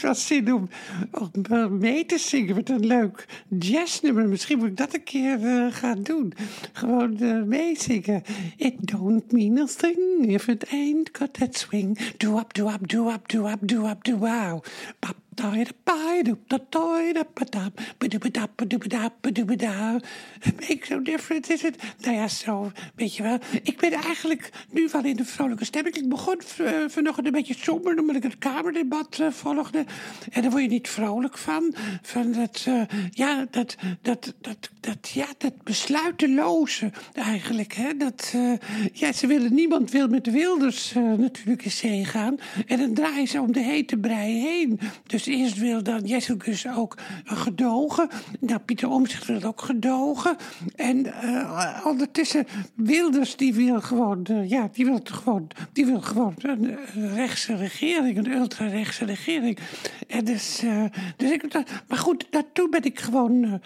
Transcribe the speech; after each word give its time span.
heeft 0.00 0.18
zin 0.18 0.52
om, 0.52 0.68
mee 1.78 2.06
te 2.06 2.18
zingen 2.18 2.54
met 2.54 2.68
een 2.68 2.86
leuk 2.86 3.26
jazznummer. 3.48 4.28
Misschien 4.28 4.58
moet 4.58 4.68
ik 4.68 4.76
dat 4.76 4.94
een 4.94 5.02
keer 5.02 5.40
uh, 5.40 5.66
gaan 5.72 6.02
doen. 6.02 6.32
Gewoon 6.72 7.16
uh, 7.20 7.42
meezingen. 7.42 8.22
It 8.56 8.74
don't 8.86 9.32
mean 9.32 9.58
a 9.58 9.66
thing 9.66 10.26
if 10.26 10.48
it 10.48 10.64
ain't 10.72 11.10
got 11.12 11.34
that 11.34 11.56
swing. 11.56 11.98
Do 12.16 12.38
up, 12.38 12.54
do 12.54 12.68
up, 12.68 12.88
do 12.88 13.08
up, 13.08 13.28
do 13.28 13.46
up, 13.46 13.58
do 13.60 13.86
up, 13.86 14.04
do 14.04 14.16
wow. 14.16 14.62
Make 20.68 20.78
so 20.82 21.02
different 21.02 21.50
is 21.50 21.64
it? 21.64 21.82
Nou 22.00 22.16
ja, 22.16 22.28
zo, 22.28 22.72
weet 22.94 23.16
je 23.16 23.22
wel. 23.22 23.38
Ik 23.62 23.78
ben 23.78 23.92
eigenlijk 23.92 24.50
nu 24.70 24.88
wel 24.92 25.04
in 25.04 25.16
de 25.16 25.24
vrolijke 25.24 25.64
stemming. 25.64 25.96
Ik 25.96 26.08
begon 26.08 26.40
uh, 26.60 26.68
vanochtend 26.86 27.26
een 27.26 27.32
beetje 27.32 27.54
somber, 27.54 27.98
omdat 27.98 28.16
ik 28.16 28.22
het 28.22 28.38
kamerdebat 28.38 29.18
uh, 29.20 29.30
volgde. 29.30 29.84
En 30.30 30.42
daar 30.42 30.50
word 30.50 30.62
je 30.62 30.68
niet 30.68 30.88
vrolijk 30.88 31.38
van. 31.38 31.74
Van 32.02 32.32
dat, 32.32 32.64
uh, 32.68 32.82
ja, 33.10 33.46
dat, 33.50 33.76
dat, 34.02 34.34
dat, 34.40 34.70
dat, 34.80 35.08
ja, 35.08 35.26
dat 35.38 35.62
besluiteloze 35.62 36.90
eigenlijk. 37.12 37.72
Hè? 37.72 37.96
Dat, 37.96 38.34
ja, 38.92 39.12
ze 39.12 39.26
willen, 39.26 39.54
niemand 39.54 39.90
wil 39.90 40.08
met 40.08 40.24
de 40.24 40.30
Wilders 40.30 40.92
natuurlijk 40.94 41.64
in 41.64 41.70
zee 41.70 42.04
gaan. 42.04 42.36
En 42.66 42.78
dan 42.78 42.94
draaien 42.94 43.28
ze 43.28 43.40
om 43.40 43.52
de 43.52 43.60
hete 43.60 43.96
brei 43.96 44.40
heen. 44.40 44.80
Dus 45.06 45.27
eerst 45.28 45.58
wil 45.58 45.82
dan 45.82 46.00
Jessicus 46.04 46.66
ook 46.68 46.98
gedogen. 47.24 48.08
Nou, 48.40 48.60
Pieter 48.60 48.88
Omtzigt 48.88 49.26
wil 49.26 49.42
ook 49.42 49.60
gedogen. 49.60 50.36
En 50.76 51.06
uh, 51.06 51.84
ondertussen 51.84 52.46
Wilders, 52.74 53.36
die 53.36 53.54
wil 53.54 53.80
gewoon, 53.80 54.26
uh, 54.30 54.50
ja, 54.50 54.68
die 54.72 54.84
wil 54.84 55.00
gewoon, 55.04 55.48
die 55.72 55.86
wil 55.86 56.00
gewoon 56.00 56.34
een 56.36 56.78
rechtse 57.14 57.56
regering, 57.56 58.18
een 58.18 58.32
ultra-rechtse 58.32 59.04
regering. 59.04 59.58
En 60.08 60.24
dus, 60.24 60.64
uh, 60.64 60.84
dus 61.16 61.30
ik, 61.30 61.52
maar 61.88 61.98
goed, 61.98 62.26
daartoe 62.30 62.68
ben 62.68 62.84
ik 62.84 63.00
gewoon 63.00 63.60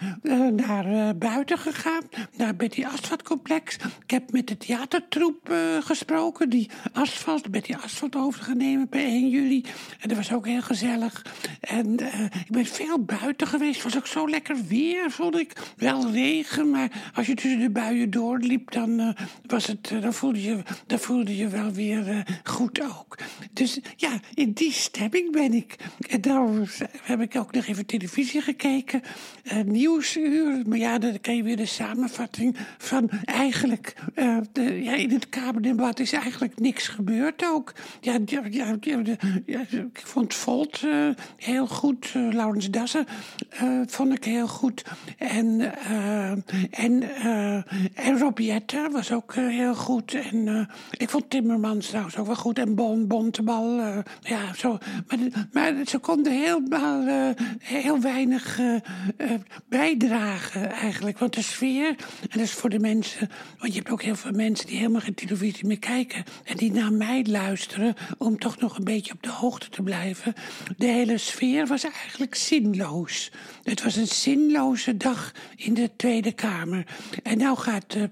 naar 0.55 1.17
buiten 1.17 1.57
gegaan, 1.57 2.01
naar 2.37 2.55
Betty 2.55 2.85
Asfaltcomplex. 2.85 3.75
Ik 3.75 4.11
heb 4.11 4.31
met 4.31 4.47
de 4.47 4.57
theatertroep 4.57 5.53
gesproken, 5.79 6.49
die 6.49 6.69
asfalt, 6.93 7.51
Betty 7.51 7.73
Asfalt 7.73 8.15
over 8.15 8.43
gaan 8.43 8.57
nemen 8.57 8.89
bij 8.89 9.03
1 9.05 9.29
juli. 9.29 9.63
En 9.99 10.07
dat 10.07 10.17
was 10.17 10.33
ook 10.33 10.45
heel 10.45 10.61
gezellig. 10.61 11.25
En 11.59 12.01
uh, 12.01 12.23
ik 12.23 12.51
ben 12.51 12.65
veel 12.65 12.99
buiten 12.99 13.47
geweest. 13.47 13.83
Was 13.83 13.97
ook 13.97 14.07
zo 14.07 14.29
lekker 14.29 14.57
weer, 14.67 15.11
vond 15.11 15.37
ik. 15.37 15.53
Wel 15.77 16.11
regen, 16.11 16.69
maar 16.69 17.11
als 17.13 17.25
je 17.25 17.33
tussen 17.33 17.59
de 17.59 17.69
buien 17.69 18.09
doorliep, 18.09 18.71
dan, 18.71 18.99
uh, 18.99 19.09
was 19.45 19.67
het, 19.67 19.89
uh, 19.93 20.01
dan, 20.01 20.13
voelde, 20.13 20.41
je, 20.41 20.61
dan 20.87 20.99
voelde 20.99 21.37
je 21.37 21.47
wel 21.47 21.71
weer 21.71 22.25
goed 22.43 22.81
ook. 22.81 23.17
Dus 23.53 23.79
ja, 23.95 24.19
in 24.33 24.51
die 24.51 24.71
stemming 24.71 25.31
ben 25.31 25.53
ik. 25.53 25.75
En 26.09 26.21
heb 27.01 27.21
ik 27.21 27.35
ook 27.35 27.51
nog 27.51 27.65
even 27.65 27.85
televisie 27.85 28.41
gekeken. 28.41 29.01
nieuwsuur. 29.65 30.61
Maar 30.67 30.77
ja, 30.77 30.97
dan 30.97 31.21
kan 31.21 31.35
je 31.35 31.43
weer 31.43 31.57
de 31.57 31.65
samenvatting 31.65 32.57
van 32.77 33.09
eigenlijk. 33.25 33.95
De, 34.51 34.83
ja, 34.83 34.93
in 34.93 35.11
het 35.11 35.29
Kamerdebat 35.29 35.99
is 35.99 36.11
eigenlijk 36.11 36.59
niks 36.59 36.87
gebeurd 36.87 37.45
ook. 37.45 37.73
Ja, 38.01 38.17
ja, 38.25 38.41
ja, 39.45 39.61
ik 39.69 40.01
vond 40.03 40.33
Volt 40.33 40.85
heel 41.37 41.67
goed. 41.67 42.13
Uh, 42.15 42.33
Laurens 42.33 42.69
Dassen 42.69 43.05
uh, 43.63 43.81
vond 43.85 44.13
ik 44.13 44.23
heel 44.23 44.47
goed. 44.47 44.83
En, 45.17 45.45
uh, 45.59 46.31
en, 46.71 47.03
en 47.93 48.17
was 48.91 49.11
ook 49.11 49.35
heel 49.35 49.75
goed. 49.75 50.13
En 50.13 50.69
ik 50.97 51.09
vond 51.09 51.29
Timmermans 51.29 51.87
trouwens 51.87 52.17
ook 52.17 52.25
wel 52.25 52.35
goed. 52.35 52.59
En 52.59 52.75
Bon, 52.75 53.07
Bontebal. 53.07 53.81
ja, 54.21 54.53
zo. 54.55 54.77
Maar, 55.07 55.17
maar 55.51 55.73
ze 55.85 55.99
helemaal 56.27 57.33
heel 57.59 58.01
weinig 58.01 58.59
bijdragen 59.69 60.71
eigenlijk. 60.71 61.19
Want 61.19 61.33
de 61.33 61.41
sfeer, 61.41 61.87
en 61.87 62.29
dat 62.29 62.41
is 62.41 62.51
voor 62.51 62.69
de 62.69 62.79
mensen... 62.79 63.29
Want 63.57 63.73
je 63.73 63.79
hebt 63.79 63.91
ook 63.91 64.01
heel 64.01 64.15
veel 64.15 64.31
mensen 64.31 64.67
die 64.67 64.77
helemaal 64.77 65.01
geen 65.01 65.13
televisie 65.13 65.67
meer 65.67 65.79
kijken. 65.79 66.23
En 66.43 66.57
die 66.57 66.71
naar 66.71 66.93
mij 66.93 67.25
luisteren 67.29 67.95
om 68.17 68.39
toch 68.39 68.59
nog 68.59 68.77
een 68.77 68.83
beetje 68.83 69.13
op 69.13 69.23
de 69.23 69.29
hoogte 69.29 69.69
te 69.69 69.81
blijven. 69.81 70.33
De 70.77 70.85
hele 70.85 71.17
sfeer 71.17 71.67
was 71.67 71.83
eigenlijk 71.83 72.35
zinloos. 72.35 73.31
Het 73.63 73.83
was 73.83 73.95
een 73.95 74.07
zinloze 74.07 74.97
dag 74.97 75.31
in 75.55 75.73
de 75.73 75.89
Tweede 75.95 76.31
Kamer. 76.31 76.85
En 77.23 77.37
nou 77.37 77.57
gaat 77.57 77.95
uh, 77.95 78.03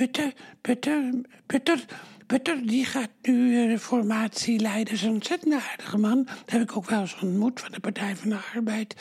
Putter, 0.00 0.32
Putter, 0.62 1.12
Putter 1.46 1.84
Putter, 2.30 2.66
die 2.66 2.84
gaat 2.84 3.10
nu 3.22 3.68
de 3.68 3.78
formatie 3.78 4.60
leiden. 4.60 4.98
Een 5.02 5.10
ontzettend 5.10 5.54
aardige 5.54 5.98
man. 5.98 6.24
Dat 6.24 6.50
heb 6.50 6.62
ik 6.62 6.76
ook 6.76 6.90
wel 6.90 7.00
eens 7.00 7.20
ontmoet 7.22 7.60
van 7.60 7.72
de 7.72 7.80
Partij 7.80 8.16
van 8.16 8.28
de 8.28 8.36
Arbeid. 8.54 8.94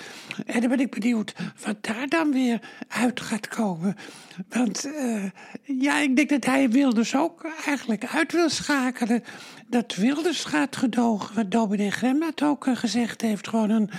En 0.46 0.60
dan 0.60 0.70
ben 0.70 0.80
ik 0.80 0.92
benieuwd 0.92 1.34
wat 1.66 1.76
daar 1.82 2.08
dan 2.08 2.32
weer 2.32 2.60
uit 2.88 3.22
gaat 3.22 3.48
komen. 3.48 3.96
Want 4.50 4.86
uh, 4.86 5.24
ja, 5.64 6.00
ik 6.00 6.16
denk 6.16 6.30
dat 6.30 6.46
hij 6.46 6.70
Wilders 6.70 7.16
ook 7.16 7.46
eigenlijk 7.66 8.06
uit 8.06 8.32
wil 8.32 8.50
schakelen. 8.50 9.24
Dat 9.68 9.96
Wilders 9.96 10.44
gaat 10.44 10.76
gedogen, 10.76 11.36
wat 11.36 11.52
dominee 11.52 11.92
Gremmet 11.92 12.44
ook 12.44 12.68
uh, 12.68 12.76
gezegd 12.76 13.22
heeft. 13.22 13.48
Gewoon 13.48 13.70
een 13.70 13.90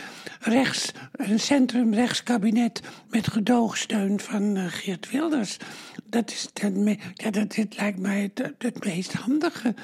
rechts, 0.41 0.93
een 1.13 1.41
centrum-rechtskabinet 1.41 2.81
met 3.09 3.29
gedoogsteun 3.29 4.21
van 4.21 4.57
Geert 4.71 5.11
Wilders. 5.11 5.57
Dat, 6.05 6.31
is, 6.31 6.49
ja, 7.15 7.31
dat 7.31 7.53
dit 7.53 7.77
lijkt 7.77 7.99
mij 7.99 8.31
het, 8.59 8.85
meest 8.85 9.13
handige. 9.13 9.75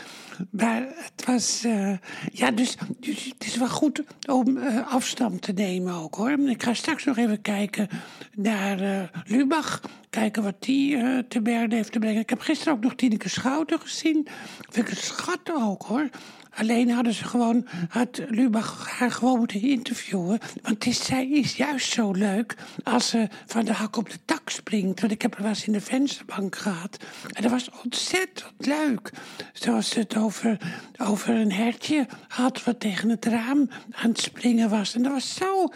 Maar 0.51 0.83
het 0.95 1.27
was. 1.27 1.65
Uh, 1.65 1.97
ja, 2.33 2.51
dus, 2.51 2.77
dus, 3.01 3.25
het 3.25 3.47
is 3.47 3.57
wel 3.57 3.69
goed 3.69 4.03
om 4.29 4.57
uh, 4.57 4.93
afstand 4.93 5.43
te 5.43 5.53
nemen 5.53 5.95
ook 5.95 6.15
hoor. 6.15 6.31
Ik 6.31 6.63
ga 6.63 6.75
straks 6.75 7.05
nog 7.05 7.17
even 7.17 7.41
kijken 7.41 7.89
naar 8.35 8.83
uh, 8.83 9.03
Lubach. 9.25 9.81
Kijken 10.11 10.43
wat 10.43 10.63
die 10.63 10.99
te 11.29 11.41
berden 11.41 11.77
heeft 11.77 11.93
te 11.93 11.99
brengen. 11.99 12.21
Ik 12.21 12.31
heb 12.31 12.41
gisteren 12.41 12.73
ook 12.73 12.83
nog 12.83 12.95
Tineke 12.95 13.29
Schouten 13.29 13.81
gezien. 13.81 14.27
Vind 14.71 14.87
ik 14.87 14.91
een 14.91 15.03
schat 15.03 15.53
ook 15.55 15.83
hoor. 15.83 16.09
Alleen 16.57 16.91
hadden 16.91 17.13
ze 17.13 17.25
gewoon, 17.25 17.67
had 17.89 18.21
Lubach 18.29 18.91
haar 18.99 19.11
gewoon 19.11 19.39
moeten 19.39 19.63
interviewen. 19.63 20.39
Want 20.63 20.87
is, 20.87 21.05
zij 21.05 21.29
is 21.29 21.57
juist 21.57 21.93
zo 21.93 22.11
leuk 22.11 22.55
als 22.83 23.09
ze 23.09 23.29
van 23.47 23.65
de 23.65 23.73
hak 23.73 23.97
op 23.97 24.11
de 24.11 24.19
tak 24.25 24.36
springt. 24.51 25.01
Want 25.01 25.13
ik 25.13 25.23
heb 25.23 25.39
wel 25.39 25.49
eens 25.49 25.67
in 25.67 25.73
de 25.73 25.81
vensterbank 25.81 26.57
gehad. 26.57 27.05
En 27.33 27.43
dat 27.43 27.51
was 27.51 27.71
ontzettend 27.85 28.53
leuk. 28.59 29.11
Zoals 29.53 29.95
het 29.95 30.17
over, 30.17 30.59
over 30.97 31.35
een 31.35 31.53
hertje 31.53 32.07
had 32.29 32.65
wat 32.65 32.81
tegen 32.81 33.09
het 33.09 33.25
raam 33.25 33.69
aan 33.91 34.09
het 34.09 34.21
springen 34.21 34.71
was. 34.71 34.95
En 34.95 35.03
dat 35.03 35.13
was 35.13 35.35
zo 35.35 35.71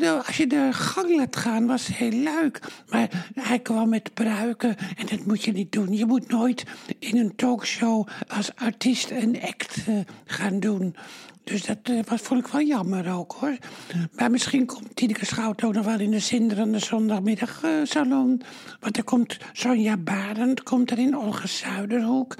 als 0.00 0.36
je 0.36 0.46
de 0.46 0.68
gang 0.72 1.16
laat 1.16 1.36
gaan, 1.36 1.66
was 1.66 1.86
het 1.86 1.96
heel 1.96 2.10
leuk. 2.10 2.60
Maar 2.88 3.26
hij 3.34 3.58
kwam 3.58 3.88
met 3.88 4.14
pruiken 4.14 4.76
en 4.96 5.06
dat 5.06 5.26
moet 5.26 5.44
je 5.44 5.52
niet 5.52 5.72
doen. 5.72 5.96
Je 5.96 6.06
moet 6.06 6.28
nooit 6.28 6.64
in 6.98 7.16
een 7.16 7.36
talkshow 7.36 8.08
als 8.28 8.54
artiest 8.54 9.10
een 9.10 9.42
act 9.42 9.76
uh, 9.88 9.98
gaan 10.24 10.60
doen. 10.60 10.96
Dus 11.44 11.64
dat 11.64 11.78
was, 12.08 12.20
vond 12.20 12.46
ik 12.46 12.52
wel 12.52 12.62
jammer 12.62 13.12
ook 13.12 13.32
hoor. 13.32 13.56
Maar 14.12 14.30
misschien 14.30 14.66
komt 14.66 14.96
Tineke 14.96 15.26
Schout 15.26 15.64
ook 15.64 15.72
nog 15.72 15.84
wel 15.84 16.00
in 16.00 16.10
de 16.10 16.18
zinderende 16.18 16.78
zondagmiddagsalon. 16.78 18.42
Want 18.80 18.96
er 18.96 19.04
komt 19.04 19.38
Sonja 19.52 19.96
Barend, 19.96 20.62
komt 20.62 20.90
er 20.90 20.98
in 20.98 21.16
Olga 21.16 21.46
Zuiderhoek. 21.46 22.36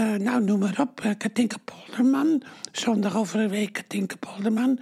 Uh, 0.00 0.14
nou, 0.14 0.44
noem 0.44 0.58
maar 0.58 0.80
op. 0.80 1.04
Uh, 1.04 1.10
Katinka 1.18 1.56
Polderman. 1.64 2.42
Zondag 2.72 3.16
over 3.16 3.40
een 3.40 3.48
week 3.48 3.72
Katinka 3.72 4.16
Polderman. 4.16 4.78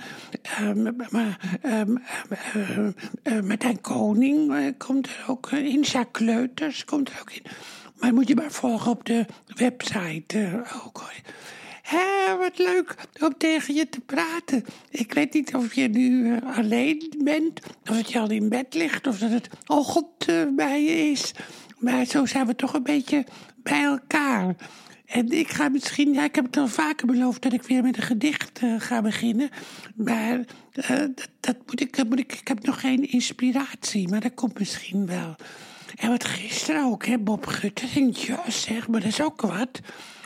Uh, 0.60 0.90
maar 1.08 1.58
uh, 1.62 3.40
Martijn 3.42 3.80
Koning 3.80 4.74
komt 4.76 5.06
er 5.06 5.24
ook 5.26 5.50
in. 5.50 5.80
Jacques 5.80 6.26
Kleuters 6.26 6.84
komt 6.84 7.08
er 7.08 7.16
ook 7.20 7.32
in. 7.32 7.42
Maar 8.00 8.14
moet 8.14 8.28
je 8.28 8.34
maar 8.34 8.50
volgen 8.50 8.90
op 8.90 9.04
de 9.04 9.26
website 9.46 10.62
ook 10.84 10.98
hoor. 10.98 11.14
Hé, 11.88 12.36
wat 12.36 12.58
leuk 12.58 12.94
om 13.20 13.36
tegen 13.38 13.74
je 13.74 13.88
te 13.88 14.00
praten. 14.00 14.64
Ik 14.90 15.12
weet 15.12 15.32
niet 15.32 15.54
of 15.54 15.74
je 15.74 15.88
nu 15.88 16.38
alleen 16.56 17.12
bent, 17.24 17.60
of 17.64 17.96
dat 17.96 18.12
je 18.12 18.18
al 18.18 18.30
in 18.30 18.48
bed 18.48 18.74
ligt, 18.74 19.06
of 19.06 19.18
dat 19.18 19.30
het 19.30 19.48
ochtend 19.66 20.56
bij 20.56 20.84
je 20.84 21.10
is. 21.10 21.32
Maar 21.78 22.04
zo 22.04 22.26
zijn 22.26 22.46
we 22.46 22.56
toch 22.56 22.74
een 22.74 22.82
beetje 22.82 23.26
bij 23.56 23.84
elkaar. 23.84 24.56
En 25.06 25.28
ik 25.30 25.48
ga 25.48 25.68
misschien, 25.68 26.12
ja, 26.12 26.24
ik 26.24 26.34
heb 26.34 26.44
het 26.44 26.56
al 26.56 26.68
vaker 26.68 27.06
beloofd 27.06 27.42
dat 27.42 27.52
ik 27.52 27.62
weer 27.62 27.82
met 27.82 27.96
een 27.96 28.02
gedicht 28.02 28.62
uh, 28.62 28.80
ga 28.80 29.02
beginnen. 29.02 29.50
Maar 29.94 30.38
uh, 30.38 30.98
dat, 30.98 31.28
dat, 31.40 31.56
moet 31.66 31.80
ik, 31.80 32.04
moet 32.08 32.18
ik, 32.18 32.32
ik 32.32 32.48
heb 32.48 32.64
nog 32.64 32.80
geen 32.80 33.10
inspiratie, 33.10 34.08
maar 34.08 34.20
dat 34.20 34.34
komt 34.34 34.58
misschien 34.58 35.06
wel. 35.06 35.36
En 35.96 36.08
wat 36.08 36.24
gisteren 36.24 36.84
ook, 36.84 37.06
hè, 37.06 37.18
Bob 37.18 37.46
Guttering, 37.46 38.16
ja 38.16 38.50
zeg, 38.50 38.88
maar 38.88 39.00
dat 39.00 39.08
is 39.08 39.22
ook 39.22 39.40
wat. 39.40 39.80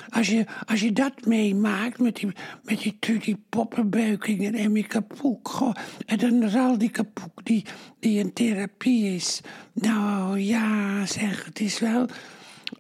Als 0.08 0.28
je, 0.28 0.44
als 0.66 0.80
je 0.80 0.92
dat 0.92 1.26
meemaakt 1.26 1.98
met 1.98 2.16
die, 2.16 2.32
met 2.62 2.92
die 3.02 3.44
Poppenbeuking 3.48 4.46
en 4.46 4.54
Emmy 4.54 4.82
Kapoek. 4.82 5.72
En 6.06 6.18
dan 6.18 6.50
Ral 6.50 6.78
die 6.78 6.90
Kapoek 6.90 7.44
die, 7.44 7.64
die 7.98 8.18
in 8.18 8.32
therapie 8.32 9.14
is. 9.14 9.40
Nou 9.72 10.38
ja, 10.38 11.06
zeg, 11.06 11.44
het 11.44 11.60
is 11.60 11.78
wel 11.78 12.06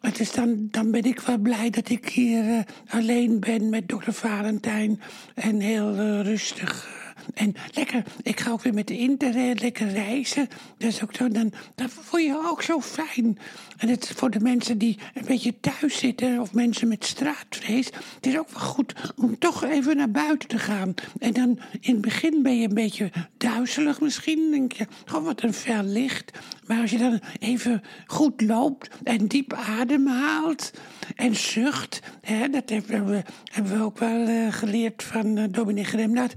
het 0.00 0.20
is 0.20 0.32
dan, 0.32 0.68
dan 0.70 0.90
ben 0.90 1.04
ik 1.04 1.20
wel 1.20 1.38
blij 1.38 1.70
dat 1.70 1.88
ik 1.88 2.08
hier 2.08 2.44
uh, 2.44 2.58
alleen 2.88 3.40
ben 3.40 3.68
met 3.68 3.88
dokter 3.88 4.12
Valentijn. 4.12 5.00
En 5.34 5.60
heel 5.60 5.94
uh, 5.94 6.20
rustig 6.20 6.86
uh, 6.86 7.01
En 7.34 7.54
lekker, 7.74 8.04
ik 8.22 8.40
ga 8.40 8.50
ook 8.50 8.62
weer 8.62 8.74
met 8.74 8.86
de 8.86 8.98
interrail 8.98 9.54
lekker 9.54 9.88
reizen. 9.88 10.48
Dat 10.78 10.88
is 10.88 11.02
ook 11.02 11.14
zo, 11.14 11.28
dan, 11.28 11.52
voel 11.76 12.20
je 12.20 12.26
je 12.26 12.48
ook 12.50 12.62
zo 12.62 12.80
fijn. 12.80 13.38
En 13.76 13.88
het 13.88 14.12
voor 14.16 14.30
de 14.30 14.40
mensen 14.40 14.78
die 14.78 14.98
een 15.14 15.24
beetje 15.26 15.60
thuis 15.60 15.98
zitten... 15.98 16.40
of 16.40 16.52
mensen 16.52 16.88
met 16.88 17.04
straatvrees... 17.04 17.86
het 17.86 18.26
is 18.26 18.38
ook 18.38 18.50
wel 18.50 18.60
goed 18.60 18.94
om 19.16 19.38
toch 19.38 19.64
even 19.64 19.96
naar 19.96 20.10
buiten 20.10 20.48
te 20.48 20.58
gaan. 20.58 20.94
En 21.18 21.32
dan 21.32 21.58
in 21.80 21.92
het 21.92 22.00
begin 22.00 22.42
ben 22.42 22.58
je 22.58 22.68
een 22.68 22.74
beetje 22.74 23.10
duizelig 23.36 24.00
misschien. 24.00 24.50
denk 24.50 24.72
je, 24.72 24.86
oh 25.14 25.24
wat 25.24 25.42
een 25.42 25.54
fel 25.54 25.82
licht. 25.82 26.30
Maar 26.72 26.80
als 26.80 26.90
je 26.90 26.98
dan 26.98 27.20
even 27.38 27.82
goed 28.06 28.40
loopt 28.40 28.90
en 29.02 29.26
diep 29.26 29.52
ademhaalt 29.52 30.70
en 31.14 31.36
zucht... 31.36 32.00
Hè, 32.20 32.48
dat 32.48 32.68
hebben 32.68 33.06
we, 33.06 33.22
hebben 33.52 33.78
we 33.78 33.84
ook 33.84 33.98
wel 33.98 34.28
uh, 34.28 34.52
geleerd 34.52 35.02
van 35.02 35.38
uh, 35.38 35.44
Dominique 35.50 35.90
Gremlaat. 35.90 36.32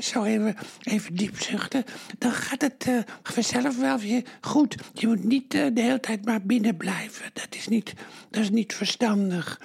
Zo 0.00 0.24
even, 0.24 0.56
even 0.82 1.14
diep 1.14 1.40
zuchten. 1.40 1.84
Dan 2.18 2.32
gaat 2.32 2.62
het 2.62 2.86
uh, 2.88 2.98
vanzelf 3.22 3.78
wel 3.78 3.98
weer 3.98 4.22
goed. 4.40 4.74
Je 4.92 5.06
moet 5.06 5.24
niet 5.24 5.50
de 5.50 5.72
hele 5.74 6.00
tijd 6.00 6.24
maar 6.24 6.42
binnen 6.42 6.76
blijven. 6.76 7.30
Dat 7.32 7.48
is 7.50 7.68
niet, 7.68 7.94
dat 8.30 8.42
is 8.42 8.50
niet 8.50 8.74
verstandig. 8.74 9.60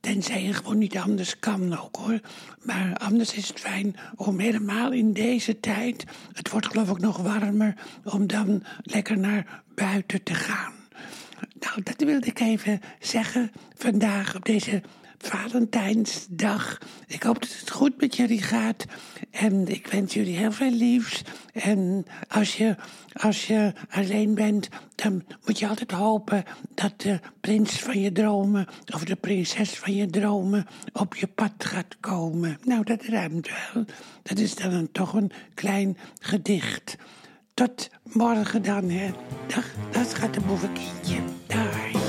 Tenzij 0.00 0.42
je 0.42 0.52
gewoon 0.52 0.78
niet 0.78 0.96
anders 0.96 1.38
kan 1.38 1.78
ook 1.78 1.96
hoor. 1.96 2.20
Maar 2.62 2.96
anders 2.96 3.34
is 3.34 3.48
het 3.48 3.60
fijn 3.60 3.96
om 4.16 4.38
helemaal 4.38 4.92
in 4.92 5.12
deze 5.12 5.60
tijd, 5.60 6.04
het 6.32 6.50
wordt 6.50 6.66
geloof 6.66 6.90
ik 6.90 6.98
nog 6.98 7.16
warmer, 7.16 7.74
om 8.04 8.26
dan 8.26 8.62
lekker 8.82 9.18
naar 9.18 9.62
buiten 9.74 10.22
te 10.22 10.34
gaan. 10.34 10.72
Nou, 11.60 11.82
dat 11.82 12.02
wilde 12.02 12.26
ik 12.26 12.40
even 12.40 12.80
zeggen 12.98 13.50
vandaag 13.76 14.36
op 14.36 14.44
deze 14.44 14.82
Valentijnsdag. 15.22 16.78
Ik 17.06 17.22
hoop 17.22 17.40
dat 17.40 17.56
het 17.60 17.70
goed 17.70 18.00
met 18.00 18.16
jullie 18.16 18.42
gaat. 18.42 18.84
En 19.30 19.68
ik 19.68 19.86
wens 19.86 20.14
jullie 20.14 20.36
heel 20.36 20.52
veel 20.52 20.70
liefs. 20.70 21.22
En 21.52 22.06
als 22.28 22.56
je, 22.56 22.76
als 23.12 23.46
je 23.46 23.72
alleen 23.90 24.34
bent, 24.34 24.68
dan 24.94 25.24
moet 25.44 25.58
je 25.58 25.68
altijd 25.68 25.90
hopen 25.90 26.44
dat 26.74 27.00
de 27.00 27.20
prins 27.40 27.72
van 27.72 28.00
je 28.00 28.12
dromen 28.12 28.66
of 28.94 29.04
de 29.04 29.16
prinses 29.16 29.70
van 29.70 29.94
je 29.94 30.06
dromen 30.06 30.66
op 30.92 31.14
je 31.14 31.26
pad 31.26 31.52
gaat 31.58 31.96
komen. 32.00 32.58
Nou, 32.64 32.84
dat 32.84 33.02
ruimt 33.02 33.48
wel. 33.48 33.84
Dat 34.22 34.38
is 34.38 34.54
dan 34.54 34.88
toch 34.92 35.12
een 35.12 35.32
klein 35.54 35.96
gedicht. 36.20 36.96
Tot 37.54 37.90
morgen 38.02 38.62
dan, 38.62 38.90
hè. 38.90 39.10
Dag, 39.46 39.66
dat 39.90 40.14
gaat 40.14 40.34
de 40.34 40.40
boevenkindje. 40.40 41.18
Daar. 41.46 41.99